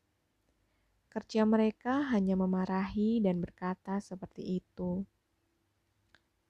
Kerja 1.11 1.43
mereka 1.43 2.07
hanya 2.14 2.38
memarahi 2.38 3.19
dan 3.19 3.43
berkata 3.43 3.99
seperti 3.99 4.62
itu. 4.62 5.02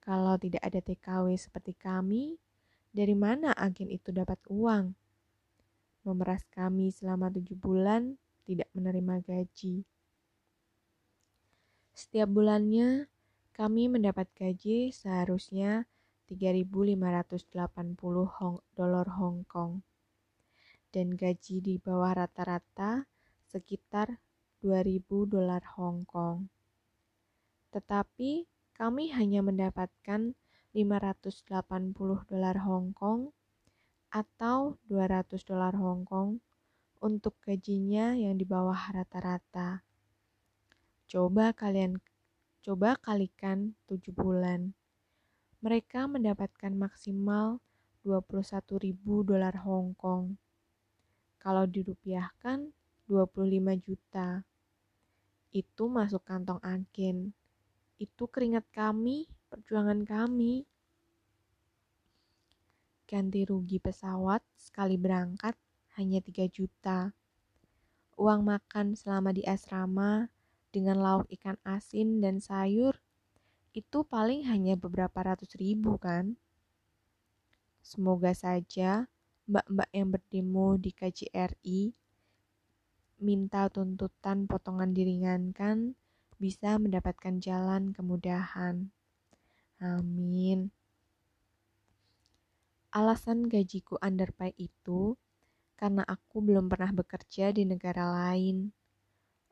Kalau 0.05 0.37
tidak 0.37 0.63
ada 0.63 0.79
TKW 0.79 1.33
seperti 1.35 1.75
kami, 1.75 2.37
dari 2.93 3.17
mana 3.17 3.51
agen 3.57 3.91
itu 3.91 4.13
dapat 4.13 4.39
uang? 4.47 4.93
Memeras 6.07 6.47
kami 6.47 6.93
selama 6.95 7.27
tujuh 7.27 7.59
bulan, 7.59 8.15
tidak 8.47 8.71
menerima 8.71 9.19
gaji. 9.27 9.83
Setiap 11.97 12.29
bulannya, 12.29 13.09
kami 13.57 13.89
mendapat 13.89 14.29
gaji 14.37 14.93
seharusnya 14.93 15.89
3.580 16.29 16.93
dolar 18.77 19.07
Hong 19.17 19.41
Kong 19.49 19.81
dan 20.93 21.17
gaji 21.17 21.57
di 21.57 21.81
bawah 21.81 22.13
rata-rata 22.13 23.09
sekitar 23.49 24.21
2.000 24.61 25.09
dolar 25.25 25.65
Hong 25.73 26.05
Kong. 26.05 26.45
Tetapi 27.73 28.45
kami 28.77 29.09
hanya 29.17 29.41
mendapatkan 29.41 30.37
580 30.77 32.29
dolar 32.29 32.61
Hong 32.61 32.93
Kong 32.93 33.33
atau 34.13 34.77
200 34.85 35.33
dolar 35.41 35.73
Hong 35.73 36.05
Kong 36.05 36.45
untuk 37.01 37.41
gajinya 37.41 38.13
yang 38.13 38.37
di 38.37 38.45
bawah 38.45 38.93
rata-rata. 38.93 39.86
Coba 41.07 41.55
kalian 41.55 42.03
coba 42.59 42.99
kalikan 42.99 43.71
7 43.87 44.11
bulan. 44.11 44.75
Mereka 45.63 46.03
mendapatkan 46.03 46.75
maksimal 46.75 47.63
21.000 48.03 48.91
dolar 49.23 49.55
Hong 49.63 49.95
Kong. 49.95 50.35
Kalau 51.39 51.63
dirupiahkan 51.63 52.75
25 53.07 53.79
juta. 53.79 54.43
Itu 55.55 55.87
masuk 55.87 56.27
kantong 56.27 56.59
agen. 56.59 57.31
Itu 57.95 58.27
keringat 58.27 58.67
kami 58.75 59.31
perjuangan 59.47 60.03
kami. 60.03 60.67
Ganti 63.07 63.47
rugi 63.47 63.79
pesawat 63.79 64.43
sekali 64.59 64.99
berangkat 64.99 65.55
hanya 65.95 66.19
3 66.19 66.51
juta. 66.51 67.15
Uang 68.19 68.43
makan 68.43 68.91
selama 68.91 69.31
di 69.31 69.47
asrama 69.47 70.27
dengan 70.69 70.99
lauk 70.99 71.27
ikan 71.33 71.57
asin 71.63 72.19
dan 72.19 72.43
sayur 72.43 72.97
itu 73.77 74.01
paling 74.07 74.47
hanya 74.49 74.73
beberapa 74.73 75.21
ratus 75.21 75.53
ribu 75.57 76.01
kan? 76.01 76.35
Semoga 77.85 78.35
saja 78.35 79.05
mbak-mbak 79.47 79.89
yang 79.95 80.09
berdemo 80.11 80.75
di 80.75 80.91
KJRI 80.91 81.95
minta 83.17 83.65
tuntutan 83.71 84.45
potongan 84.45 84.93
diringankan 84.93 85.97
bisa 86.37 86.77
mendapatkan 86.77 87.41
jalan 87.41 87.89
kemudahan. 87.89 88.93
Amin. 89.81 90.69
Alasan 92.93 93.45
gajiku 93.45 93.97
underpay 94.01 94.53
itu 94.57 95.17
karena 95.77 96.01
aku 96.05 96.41
belum 96.41 96.69
pernah 96.69 96.89
bekerja 96.93 97.53
di 97.53 97.65
negara 97.65 98.09
lain. 98.09 98.73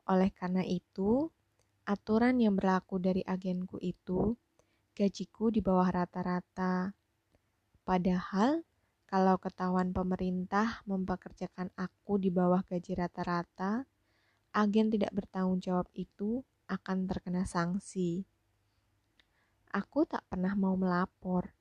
Oleh 0.06 0.30
karena 0.30 0.62
itu, 0.62 1.30
aturan 1.82 2.38
yang 2.38 2.54
berlaku 2.54 3.02
dari 3.02 3.26
agenku 3.26 3.78
itu, 3.82 4.38
gajiku 4.94 5.50
di 5.50 5.58
bawah 5.58 5.90
rata-rata. 5.90 6.94
Padahal, 7.82 8.62
kalau 9.06 9.38
ketahuan 9.38 9.94
pemerintah 9.94 10.82
mempekerjakan 10.86 11.70
aku 11.78 12.18
di 12.18 12.30
bawah 12.30 12.62
gaji 12.66 12.98
rata-rata, 12.98 13.86
agen 14.50 14.90
tidak 14.90 15.14
bertanggung 15.14 15.62
jawab 15.62 15.86
itu 15.94 16.42
akan 16.66 17.06
terkena 17.06 17.46
sanksi. 17.46 18.26
Aku 19.70 20.06
tak 20.06 20.26
pernah 20.26 20.58
mau 20.58 20.74
melapor. 20.74 21.54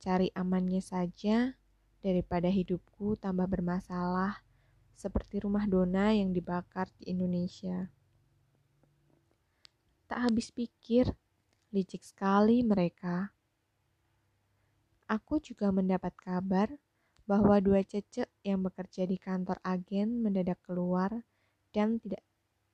Cari 0.00 0.32
amannya 0.32 0.80
saja 0.80 1.58
daripada 2.00 2.48
hidupku 2.48 3.18
tambah 3.18 3.44
bermasalah 3.44 4.47
seperti 4.98 5.46
rumah 5.46 5.70
dona 5.70 6.10
yang 6.10 6.34
dibakar 6.34 6.90
di 6.98 7.14
Indonesia. 7.14 7.86
Tak 10.10 10.26
habis 10.26 10.50
pikir, 10.50 11.14
licik 11.70 12.02
sekali 12.02 12.66
mereka. 12.66 13.30
Aku 15.06 15.38
juga 15.38 15.70
mendapat 15.70 16.10
kabar 16.18 16.74
bahwa 17.30 17.62
dua 17.62 17.86
cecek 17.86 18.26
yang 18.42 18.66
bekerja 18.66 19.06
di 19.06 19.14
kantor 19.22 19.62
agen 19.62 20.18
mendadak 20.18 20.58
keluar 20.66 21.22
dan 21.70 22.02
tidak 22.02 22.26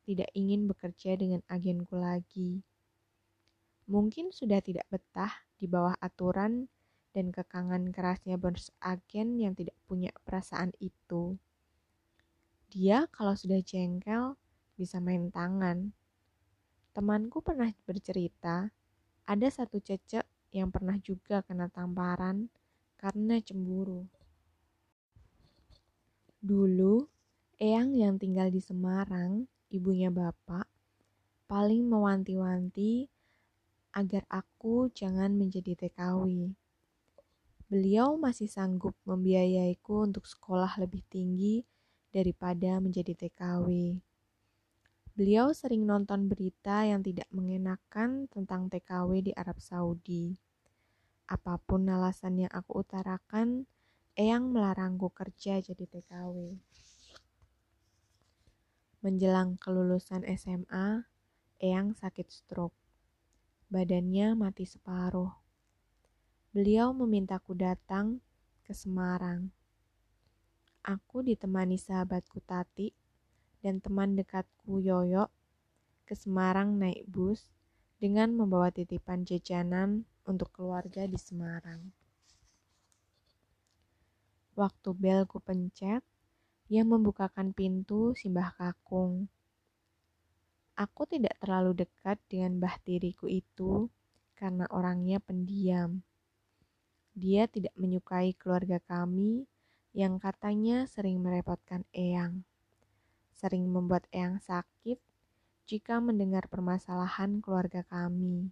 tidak 0.09 0.33
ingin 0.33 0.65
bekerja 0.65 1.21
dengan 1.21 1.45
agenku 1.53 2.01
lagi 2.01 2.65
mungkin 3.85 4.33
sudah 4.33 4.65
tidak 4.65 4.89
betah 4.89 5.45
di 5.61 5.69
bawah 5.69 5.93
aturan 6.01 6.73
dan 7.13 7.31
kekangan 7.31 7.93
kerasnya 7.93 8.41
bos 8.41 8.73
agen 8.81 9.39
yang 9.39 9.53
tidak 9.55 9.77
punya 9.87 10.11
perasaan 10.25 10.73
itu. 10.81 11.37
Dia 12.75 13.07
kalau 13.07 13.39
sudah 13.39 13.63
jengkel 13.63 14.35
bisa 14.75 14.99
main 14.99 15.31
tangan. 15.31 15.95
Temanku 16.91 17.39
pernah 17.39 17.71
bercerita, 17.87 18.67
ada 19.31 19.47
satu 19.47 19.79
cecek 19.79 20.27
yang 20.51 20.75
pernah 20.75 20.99
juga 20.99 21.47
kena 21.47 21.71
tamparan 21.71 22.51
karena 22.99 23.39
cemburu. 23.39 24.11
Dulu, 26.43 27.07
Eyang 27.63 27.95
yang 27.95 28.19
tinggal 28.19 28.51
di 28.51 28.59
Semarang, 28.59 29.47
ibunya 29.71 30.11
bapak, 30.11 30.67
paling 31.47 31.87
mewanti-wanti 31.87 33.07
agar 33.95 34.27
aku 34.27 34.91
jangan 34.91 35.31
menjadi 35.39 35.79
TKW. 35.79 36.51
Beliau 37.71 38.19
masih 38.19 38.51
sanggup 38.51 38.99
membiayaiku 39.07 40.11
untuk 40.11 40.27
sekolah 40.27 40.75
lebih 40.83 41.07
tinggi 41.07 41.63
daripada 42.15 42.79
menjadi 42.79 43.19
TKW. 43.19 43.99
Beliau 45.19 45.51
sering 45.51 45.83
nonton 45.83 46.31
berita 46.31 46.87
yang 46.87 47.03
tidak 47.03 47.27
mengenakan 47.35 48.31
tentang 48.31 48.71
TKW 48.71 49.27
di 49.27 49.33
Arab 49.35 49.59
Saudi. 49.59 50.39
Apa 51.27 51.59
pun 51.59 51.91
alasan 51.91 52.47
yang 52.47 52.53
aku 52.55 52.87
utarakan, 52.87 53.67
Eyang 54.15 54.55
melarangku 54.55 55.11
kerja 55.11 55.59
jadi 55.59 55.91
TKW. 55.91 56.55
Menjelang 59.03 59.59
kelulusan 59.59 60.23
SMA, 60.39 61.03
Eyang 61.59 61.99
sakit 61.99 62.31
stroke 62.31 62.79
badannya 63.75 64.39
mati 64.39 64.71
separuh. 64.71 65.35
Beliau 66.55 66.95
memintaku 66.95 67.59
datang 67.59 68.23
ke 68.63 68.71
Semarang. 68.71 69.51
Aku 70.85 71.25
ditemani 71.25 71.81
sahabatku 71.81 72.45
Tati 72.45 72.93
dan 73.65 73.81
teman 73.81 74.21
dekatku 74.21 74.85
Yoyo 74.85 75.33
ke 76.05 76.13
Semarang 76.13 76.77
naik 76.77 77.09
bus 77.09 77.49
dengan 77.97 78.37
membawa 78.37 78.69
titipan 78.69 79.25
jajanan 79.25 80.05
untuk 80.29 80.53
keluarga 80.53 81.09
di 81.09 81.17
Semarang. 81.17 81.89
Waktu 84.53 84.89
bel 84.93 85.25
ku 85.25 85.41
pencet, 85.41 86.05
ia 86.69 86.85
membukakan 86.85 87.57
pintu 87.57 88.13
simbah 88.13 88.53
kakung. 88.53 89.33
Aku 90.77 91.09
tidak 91.09 91.41
terlalu 91.41 91.81
dekat 91.81 92.21
dengan 92.29 92.61
bah 92.61 92.77
tiriku 92.85 93.25
itu 93.25 93.89
karena 94.37 94.69
orangnya 94.69 95.17
pendiam. 95.17 96.05
Dia 97.17 97.49
tidak 97.49 97.73
menyukai 97.73 98.37
keluarga 98.37 98.77
kami 98.85 99.49
yang 99.95 100.19
katanya 100.19 100.91
sering 100.91 101.23
merepotkan 101.23 101.87
Eyang. 101.95 102.43
Sering 103.31 103.71
membuat 103.71 104.11
Eyang 104.11 104.43
sakit 104.43 104.99
jika 105.65 106.03
mendengar 106.03 106.51
permasalahan 106.51 107.39
keluarga 107.39 107.87
kami. 107.87 108.51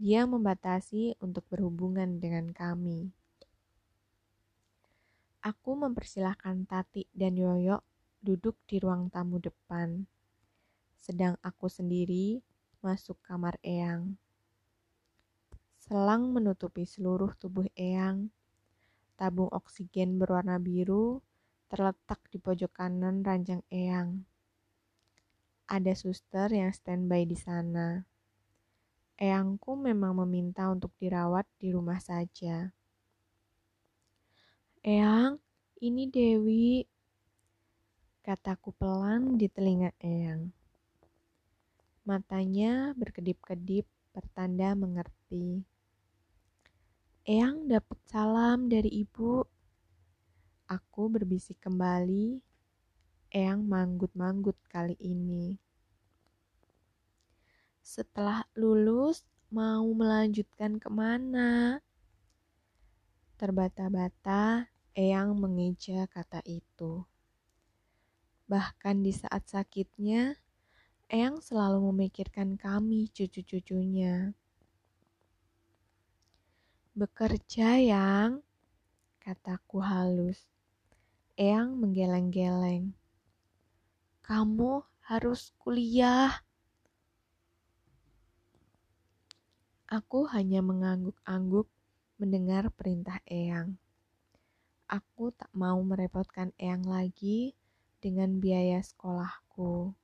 Dia 0.00 0.24
membatasi 0.24 1.20
untuk 1.20 1.44
berhubungan 1.50 2.22
dengan 2.22 2.54
kami. 2.56 3.12
Aku 5.44 5.76
mempersilahkan 5.76 6.64
Tati 6.64 7.04
dan 7.12 7.36
Yoyo 7.36 7.84
duduk 8.22 8.56
di 8.64 8.80
ruang 8.80 9.12
tamu 9.12 9.42
depan 9.42 10.06
sedang 11.00 11.40
aku 11.40 11.66
sendiri 11.66 12.44
masuk 12.84 13.16
kamar 13.24 13.56
Eyang. 13.64 14.20
Selang 15.80 16.30
menutupi 16.30 16.84
seluruh 16.84 17.32
tubuh 17.40 17.66
Eyang. 17.72 18.28
Tabung 19.20 19.52
oksigen 19.52 20.16
berwarna 20.16 20.56
biru 20.56 21.20
terletak 21.68 22.24
di 22.32 22.40
pojok 22.40 22.72
kanan 22.72 23.20
ranjang 23.20 23.60
Eyang. 23.68 24.24
Ada 25.68 25.92
suster 25.92 26.48
yang 26.48 26.72
standby 26.72 27.28
di 27.28 27.36
sana. 27.36 28.00
Eyangku 29.20 29.76
memang 29.76 30.24
meminta 30.24 30.72
untuk 30.72 30.96
dirawat 30.96 31.44
di 31.60 31.68
rumah 31.68 32.00
saja. 32.00 32.72
Eyang, 34.80 35.36
ini 35.84 36.08
Dewi, 36.08 36.80
kataku 38.24 38.72
pelan 38.72 39.36
di 39.36 39.52
telinga 39.52 39.92
Eyang. 40.00 40.48
Matanya 42.08 42.96
berkedip-kedip 42.96 43.84
pertanda 44.16 44.72
mengerti. 44.72 45.69
Eyang 47.30 47.70
dapat 47.70 47.94
salam 48.10 48.66
dari 48.66 49.06
ibu. 49.06 49.46
Aku 50.66 51.06
berbisik 51.06 51.62
kembali. 51.62 52.42
Eyang 53.30 53.70
manggut-manggut 53.70 54.58
kali 54.66 54.98
ini. 54.98 55.54
Setelah 57.78 58.42
lulus, 58.58 59.22
mau 59.46 59.86
melanjutkan 59.94 60.82
ke 60.82 60.90
mana? 60.90 61.78
Terbata-bata, 63.38 64.66
Eyang 64.98 65.38
mengeja 65.38 66.10
kata 66.10 66.42
itu. 66.42 67.06
Bahkan 68.50 69.06
di 69.06 69.14
saat 69.14 69.46
sakitnya, 69.46 70.34
Eyang 71.06 71.38
selalu 71.38 71.94
memikirkan 71.94 72.58
kami 72.58 73.06
cucu-cucunya. 73.14 74.34
Bekerja, 76.90 77.78
Yang, 77.78 78.42
kataku 79.22 79.78
halus. 79.78 80.42
Eyang 81.38 81.78
menggeleng-geleng. 81.78 82.98
Kamu 84.26 84.82
harus 85.06 85.54
kuliah. 85.62 86.42
Aku 89.86 90.26
hanya 90.34 90.66
mengangguk-angguk 90.66 91.70
mendengar 92.18 92.74
perintah 92.74 93.22
Eyang. 93.22 93.78
Aku 94.90 95.30
tak 95.30 95.54
mau 95.54 95.78
merepotkan 95.86 96.50
Eyang 96.58 96.82
lagi 96.90 97.54
dengan 98.02 98.42
biaya 98.42 98.82
sekolahku. 98.82 99.94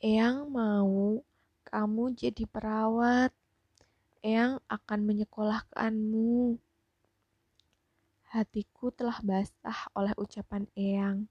Eyang 0.00 0.48
mau 0.48 1.20
kamu 1.68 2.16
jadi 2.16 2.48
perawat. 2.48 3.36
Eyang 4.26 4.58
akan 4.66 5.06
menyekolahkanmu. 5.06 6.58
Hatiku 8.34 8.90
telah 8.90 9.22
basah 9.22 9.86
oleh 9.94 10.10
ucapan 10.18 10.66
Eyang. 10.74 11.30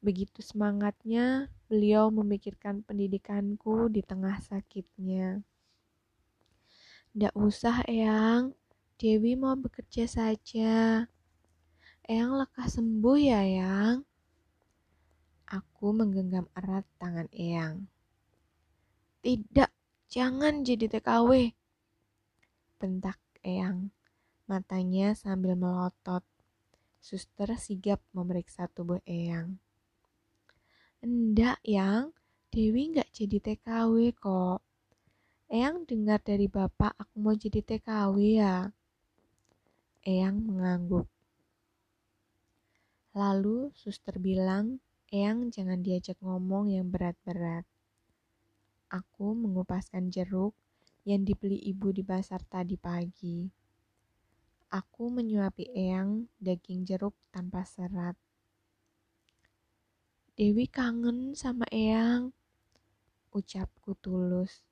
Begitu 0.00 0.40
semangatnya, 0.40 1.52
beliau 1.68 2.08
memikirkan 2.08 2.80
pendidikanku 2.88 3.92
di 3.92 4.00
tengah 4.00 4.40
sakitnya. 4.40 5.44
Ndak 7.12 7.36
usah, 7.36 7.84
Eyang. 7.84 8.56
Dewi 8.96 9.36
mau 9.36 9.52
bekerja 9.52 10.08
saja. 10.08 11.04
Eyang 12.08 12.32
lekas 12.32 12.80
sembuh 12.80 13.18
ya, 13.20 13.44
Yang. 13.44 14.08
Aku 15.52 15.92
menggenggam 15.92 16.48
erat 16.56 16.88
tangan 16.96 17.28
Eyang. 17.28 17.84
Tidak, 19.20 19.68
jangan 20.08 20.64
jadi 20.64 20.88
TKW 20.88 21.52
bentak 22.76 23.16
Eyang. 23.40 23.88
Matanya 24.46 25.16
sambil 25.16 25.56
melotot. 25.56 26.22
Suster 27.00 27.50
sigap 27.56 28.02
memeriksa 28.12 28.68
tubuh 28.68 29.00
Eyang. 29.08 29.58
Enggak, 31.00 31.58
Yang. 31.64 32.12
Dewi 32.50 32.88
nggak 32.94 33.10
jadi 33.12 33.36
TKW 33.42 34.16
kok. 34.16 34.64
Eyang 35.46 35.86
dengar 35.86 36.18
dari 36.18 36.50
bapak 36.50 36.96
aku 36.98 37.14
mau 37.22 37.36
jadi 37.36 37.60
TKW 37.62 38.16
ya. 38.40 38.66
Eyang 40.02 40.42
mengangguk. 40.42 41.06
Lalu 43.14 43.70
suster 43.72 44.18
bilang, 44.18 44.82
Eyang 45.14 45.54
jangan 45.54 45.86
diajak 45.86 46.18
ngomong 46.18 46.74
yang 46.74 46.90
berat-berat. 46.90 47.62
Aku 48.90 49.38
mengupaskan 49.38 50.10
jeruk 50.10 50.56
yang 51.06 51.22
dibeli 51.22 51.62
ibu 51.70 51.94
di 51.94 52.02
pasar 52.02 52.42
tadi 52.42 52.74
pagi. 52.74 53.46
Aku 54.74 55.06
menyuapi 55.06 55.70
Eyang 55.70 56.26
daging 56.42 56.82
jeruk 56.82 57.14
tanpa 57.30 57.62
serat. 57.62 58.18
Dewi 60.34 60.66
kangen 60.66 61.38
sama 61.38 61.64
Eyang, 61.70 62.34
ucapku 63.30 63.94
tulus. 64.02 64.66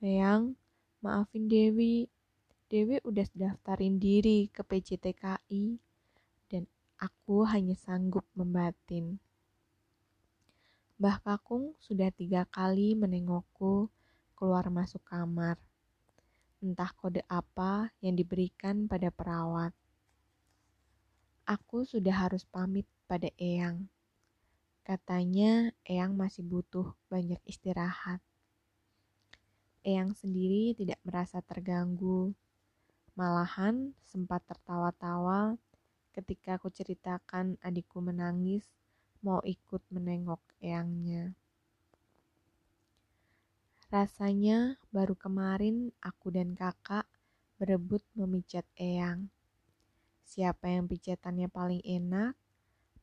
Eyang, 0.00 0.56
maafin 1.04 1.46
Dewi. 1.52 2.08
Dewi 2.66 2.98
udah 3.04 3.28
daftarin 3.36 4.00
diri 4.00 4.50
ke 4.50 4.64
PJTKI 4.64 5.78
dan 6.50 6.66
aku 6.98 7.44
hanya 7.46 7.76
sanggup 7.78 8.26
membatin. 8.34 9.20
Mbah 10.96 11.20
Kakung 11.22 11.76
sudah 11.78 12.08
tiga 12.10 12.48
kali 12.48 12.96
menengokku 12.96 13.92
keluar 14.36 14.68
masuk 14.68 15.00
kamar. 15.08 15.56
Entah 16.60 16.92
kode 16.92 17.24
apa 17.26 17.88
yang 18.04 18.12
diberikan 18.14 18.84
pada 18.84 19.08
perawat. 19.08 19.72
Aku 21.48 21.88
sudah 21.88 22.28
harus 22.28 22.44
pamit 22.44 22.84
pada 23.08 23.32
Eyang. 23.40 23.88
Katanya 24.84 25.72
Eyang 25.88 26.14
masih 26.14 26.44
butuh 26.44 26.92
banyak 27.08 27.40
istirahat. 27.48 28.20
Eyang 29.86 30.12
sendiri 30.12 30.76
tidak 30.76 31.00
merasa 31.02 31.40
terganggu. 31.40 32.36
Malahan 33.16 33.96
sempat 34.04 34.44
tertawa-tawa 34.44 35.56
ketika 36.12 36.60
aku 36.60 36.68
ceritakan 36.68 37.56
adikku 37.64 38.04
menangis 38.04 38.66
mau 39.24 39.40
ikut 39.46 39.80
menengok 39.88 40.42
Eyangnya. 40.60 41.32
Rasanya 43.96 44.76
baru 44.92 45.16
kemarin 45.16 45.88
aku 46.04 46.28
dan 46.28 46.52
kakak 46.52 47.08
berebut 47.56 48.04
memijat 48.12 48.68
Eyang. 48.76 49.32
Siapa 50.20 50.68
yang 50.68 50.84
pijatannya 50.84 51.48
paling 51.48 51.80
enak, 51.80 52.36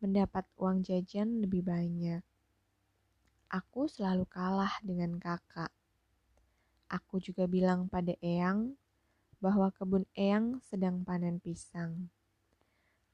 mendapat 0.05 0.45
uang 0.53 0.85
jajan 0.85 1.41
lebih 1.41 1.65
banyak. 1.65 2.21
Aku 3.49 3.89
selalu 3.89 4.29
kalah 4.29 4.77
dengan 4.85 5.17
kakak. 5.17 5.73
Aku 6.93 7.17
juga 7.17 7.49
bilang 7.49 7.89
pada 7.89 8.13
Eyang 8.21 8.77
bahwa 9.41 9.73
kebun 9.73 10.05
Eyang 10.13 10.61
sedang 10.61 11.01
panen 11.01 11.41
pisang. 11.41 12.13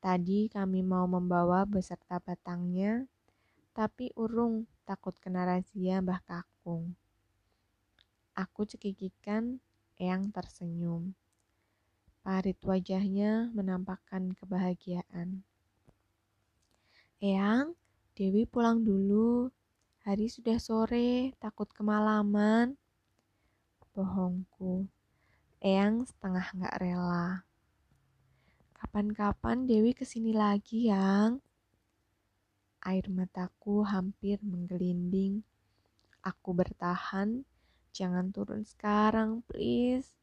Tadi 0.04 0.52
kami 0.52 0.84
mau 0.84 1.08
membawa 1.08 1.64
beserta 1.64 2.20
batangnya, 2.20 3.08
tapi 3.72 4.12
urung 4.20 4.68
takut 4.84 5.16
kena 5.16 5.48
razia 5.48 6.04
Mbah 6.04 6.20
Kakung. 6.28 7.00
Aku 8.40 8.64
cekikikan, 8.64 9.60
Eyang 10.00 10.32
tersenyum. 10.32 11.12
Parit 12.24 12.56
wajahnya 12.64 13.52
menampakkan 13.52 14.32
kebahagiaan. 14.32 15.44
Eyang, 17.20 17.76
Dewi 18.16 18.48
pulang 18.48 18.88
dulu. 18.88 19.52
Hari 20.08 20.32
sudah 20.32 20.56
sore, 20.56 21.36
takut 21.36 21.68
kemalaman. 21.76 22.80
Bohongku. 23.92 24.88
Eyang 25.60 26.08
setengah 26.08 26.48
nggak 26.56 26.80
rela. 26.80 27.44
Kapan-kapan 28.72 29.68
Dewi 29.68 29.92
ke 29.92 30.08
sini 30.08 30.32
lagi, 30.32 30.88
Yang. 30.88 31.44
Air 32.88 33.12
mataku 33.12 33.84
hampir 33.84 34.40
menggelinding. 34.40 35.44
Aku 36.24 36.56
bertahan 36.56 37.44
Jangan 37.94 38.32
turun 38.32 38.62
sekarang, 38.64 39.42
please. 39.50 40.14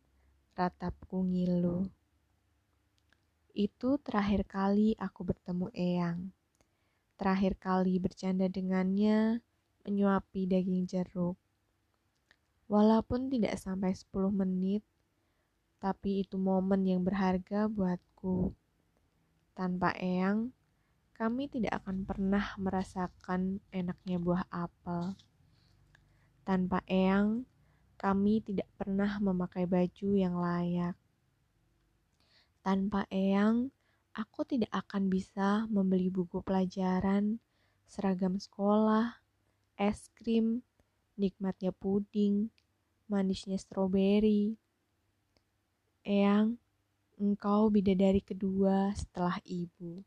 Ratapku 0.57 1.20
ngilu. 1.26 1.90
Itu 3.57 3.96
terakhir 4.00 4.44
kali 4.44 4.96
aku 5.00 5.24
bertemu 5.24 5.72
Eyang. 5.72 6.20
Terakhir 7.16 7.57
kali 7.57 7.96
bercanda 7.96 8.48
dengannya, 8.52 9.40
menyuapi 9.88 10.44
daging 10.44 10.85
jeruk. 10.85 11.40
Walaupun 12.68 13.33
tidak 13.33 13.57
sampai 13.57 13.96
10 13.96 14.29
menit, 14.29 14.85
tapi 15.81 16.20
itu 16.20 16.37
momen 16.37 16.85
yang 16.85 17.00
berharga 17.00 17.70
buatku. 17.72 18.52
Tanpa 19.57 19.96
Eyang, 19.96 20.52
kami 21.16 21.48
tidak 21.48 21.81
akan 21.81 22.05
pernah 22.05 22.52
merasakan 22.61 23.64
enaknya 23.72 24.20
buah 24.20 24.44
apel. 24.52 25.16
Tanpa 26.44 26.85
Eyang, 26.85 27.48
kami 28.07 28.38
tidak 28.38 28.71
pernah 28.79 29.19
memakai 29.19 29.66
baju 29.66 30.14
yang 30.14 30.38
layak. 30.38 30.95
Tanpa 32.62 33.03
Eyang, 33.11 33.75
aku 34.14 34.47
tidak 34.47 34.71
akan 34.71 35.11
bisa 35.11 35.66
membeli 35.66 36.07
buku 36.07 36.38
pelajaran, 36.38 37.42
seragam 37.90 38.38
sekolah, 38.38 39.11
es 39.75 40.07
krim, 40.14 40.62
nikmatnya 41.19 41.75
puding, 41.75 42.47
manisnya 43.11 43.59
stroberi. 43.59 44.55
Eyang, 46.07 46.62
engkau 47.19 47.75
bidadari 47.75 48.23
kedua 48.23 48.95
setelah 48.95 49.42
ibu. 49.42 50.07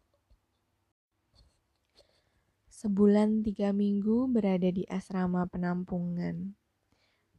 Sebulan 2.72 3.44
tiga 3.44 3.76
minggu 3.76 4.32
berada 4.32 4.72
di 4.72 4.88
asrama 4.88 5.44
penampungan. 5.52 6.56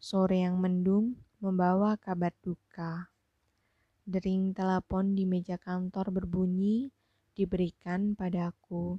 Sore 0.00 0.40
yang 0.40 0.56
mendung 0.56 1.20
membawa 1.44 2.00
kabar 2.00 2.32
duka. 2.40 3.12
Dering 4.08 4.56
telepon 4.56 5.12
di 5.12 5.28
meja 5.28 5.60
kantor 5.60 6.08
berbunyi 6.08 6.88
diberikan 7.36 8.16
padaku. 8.16 8.96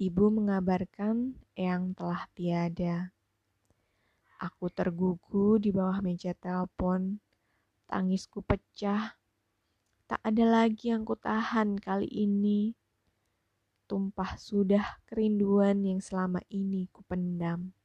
Ibu 0.00 0.24
mengabarkan 0.32 1.36
Eyang 1.52 1.92
telah 1.92 2.24
tiada. 2.32 3.12
Aku 4.40 4.72
tergugu 4.72 5.60
di 5.60 5.68
bawah 5.76 6.00
meja 6.00 6.32
telepon. 6.32 7.20
Tangisku 7.84 8.40
pecah. 8.40 9.12
Tak 10.08 10.24
ada 10.24 10.44
lagi 10.48 10.88
yang 10.88 11.04
kutahan 11.04 11.76
kali 11.76 12.08
ini 12.08 12.72
tumpah 13.84 14.40
sudah 14.40 15.04
kerinduan 15.04 15.84
yang 15.84 16.00
selama 16.00 16.40
ini 16.48 16.88
kupendam. 16.88 17.76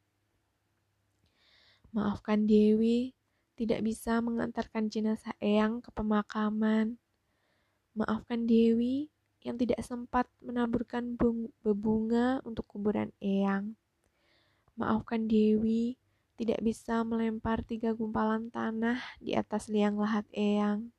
Maafkan 1.95 2.43
Dewi, 2.43 3.15
tidak 3.55 3.79
bisa 3.87 4.19
mengantarkan 4.19 4.91
jenazah 4.91 5.31
Eyang 5.39 5.79
ke 5.79 5.87
pemakaman. 5.95 6.99
Maafkan 7.95 8.43
Dewi 8.43 9.07
yang 9.39 9.55
tidak 9.55 9.79
sempat 9.79 10.27
menaburkan 10.43 11.15
bebunga 11.63 12.43
untuk 12.43 12.67
kuburan 12.67 13.15
Eyang. 13.23 13.79
Maafkan 14.75 15.31
Dewi 15.31 15.95
tidak 16.35 16.59
bisa 16.67 16.99
melempar 17.07 17.63
tiga 17.63 17.95
gumpalan 17.95 18.51
tanah 18.51 18.99
di 19.23 19.31
atas 19.31 19.71
liang 19.71 19.95
lahat 19.95 20.27
Eyang. 20.35 20.91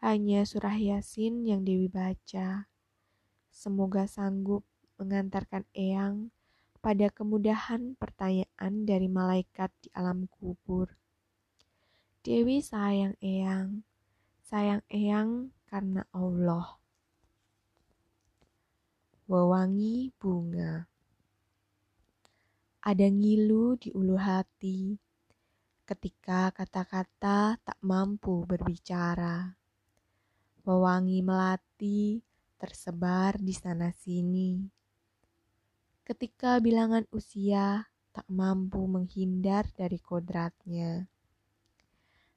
Hanya 0.00 0.48
surah 0.48 0.72
Yasin 0.72 1.44
yang 1.44 1.68
Dewi 1.68 1.92
baca. 1.92 2.64
Semoga 3.52 4.08
sanggup 4.08 4.64
mengantarkan 4.96 5.68
Eyang 5.76 6.32
pada 6.86 7.10
kemudahan 7.10 7.98
pertanyaan 7.98 8.86
dari 8.86 9.10
malaikat 9.10 9.74
di 9.82 9.90
alam 9.90 10.30
kubur. 10.30 10.86
Dewi 12.22 12.62
sayang 12.62 13.18
Eyang, 13.18 13.82
sayang 14.46 14.86
Eyang 14.86 15.50
karena 15.66 16.06
Allah. 16.14 16.78
Wewangi 19.26 20.14
bunga 20.14 20.86
Ada 22.86 23.10
ngilu 23.10 23.74
di 23.82 23.90
ulu 23.90 24.14
hati 24.14 24.94
ketika 25.90 26.54
kata-kata 26.54 27.58
tak 27.66 27.78
mampu 27.82 28.46
berbicara. 28.46 29.58
Wewangi 30.62 31.18
melati 31.18 32.22
tersebar 32.54 33.42
di 33.42 33.50
sana-sini. 33.50 34.76
Ketika 36.06 36.62
bilangan 36.62 37.02
usia 37.10 37.90
tak 38.14 38.30
mampu 38.30 38.78
menghindar 38.86 39.66
dari 39.74 39.98
kodratnya. 39.98 41.10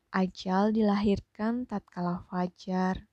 Ajal 0.09 0.73
dilahirkan 0.73 1.69
tatkala 1.69 2.25
fajar, 2.33 3.05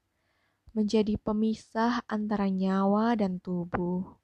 menjadi 0.73 1.21
pemisah 1.21 2.01
antara 2.09 2.49
nyawa 2.49 3.21
dan 3.21 3.37
tubuh. 3.37 4.17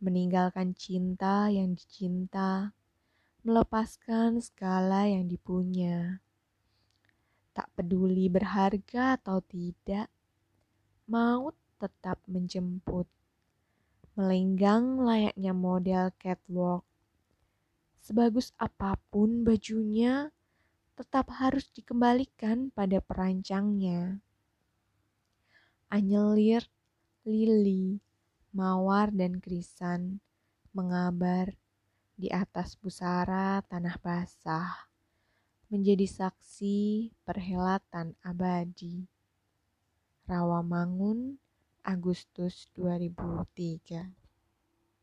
Meninggalkan 0.00 0.72
cinta 0.72 1.52
yang 1.52 1.76
dicinta, 1.76 2.72
melepaskan 3.44 4.40
segala 4.40 5.04
yang 5.04 5.28
dipunya. 5.28 6.24
Tak 7.52 7.68
peduli 7.76 8.32
berharga 8.32 9.20
atau 9.20 9.44
tidak, 9.44 10.08
maut 11.04 11.52
tetap 11.76 12.24
menjemput. 12.24 13.04
Melenggang 14.16 14.96
layaknya 14.96 15.52
model 15.52 16.08
catwalk. 16.16 16.88
Sebagus 18.00 18.56
apa 18.56 18.96
pun 19.12 19.44
bajunya, 19.44 20.32
tetap 20.96 21.28
harus 21.36 21.68
dikembalikan 21.68 22.72
pada 22.72 23.04
perancangnya. 23.04 24.24
Anyelir, 25.92 26.64
lili, 27.28 28.00
mawar, 28.56 29.12
dan 29.12 29.36
krisan 29.36 30.24
mengabar 30.72 31.52
di 32.16 32.32
atas 32.32 32.72
busara 32.80 33.60
tanah 33.68 34.00
basah 34.00 34.88
menjadi 35.68 36.08
saksi 36.08 37.12
perhelatan 37.28 38.16
abadi. 38.24 39.04
Rawamangun 40.24 41.36
Agustus 41.92 42.66
2003 42.74 44.16